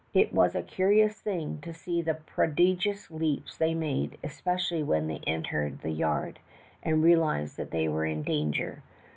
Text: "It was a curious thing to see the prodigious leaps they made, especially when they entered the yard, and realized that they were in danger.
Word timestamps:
"It 0.15 0.33
was 0.33 0.55
a 0.55 0.63
curious 0.63 1.21
thing 1.21 1.59
to 1.61 1.75
see 1.75 2.01
the 2.01 2.15
prodigious 2.15 3.11
leaps 3.11 3.55
they 3.55 3.75
made, 3.75 4.17
especially 4.23 4.81
when 4.81 5.05
they 5.05 5.21
entered 5.27 5.81
the 5.81 5.91
yard, 5.91 6.39
and 6.81 7.03
realized 7.03 7.55
that 7.57 7.69
they 7.69 7.87
were 7.87 8.07
in 8.07 8.23
danger. 8.23 8.81